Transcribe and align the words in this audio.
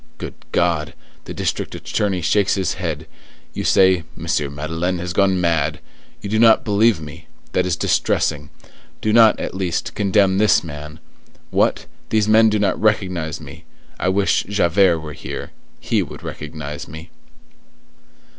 Good 0.17 0.33
God! 0.51 0.95
the 1.25 1.33
district 1.35 1.75
attorney 1.75 2.21
shakes 2.23 2.55
his 2.55 2.73
head; 2.73 3.05
you 3.53 3.63
say, 3.63 4.03
'M. 4.17 4.55
Madeleine 4.55 4.97
has 4.97 5.13
gone 5.13 5.39
mad!' 5.39 5.79
you 6.21 6.27
do 6.27 6.39
not 6.39 6.65
believe 6.65 6.99
me! 6.99 7.27
that 7.51 7.67
is 7.67 7.75
distressing. 7.75 8.49
Do 8.99 9.13
not, 9.13 9.39
at 9.39 9.53
least, 9.53 9.93
condemn 9.93 10.39
this 10.39 10.63
man! 10.63 10.99
What! 11.51 11.85
these 12.09 12.27
men 12.27 12.49
do 12.49 12.57
not 12.57 12.81
recognize 12.81 13.39
me! 13.39 13.63
I 13.99 14.09
wish 14.09 14.41
Javert 14.49 15.01
were 15.01 15.13
here; 15.13 15.51
he 15.79 16.01
would 16.01 16.23
recognize 16.23 16.87
me." 16.87 17.11